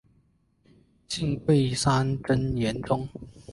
[0.03, 0.05] 信
[1.37, 3.07] 贵山真言宗。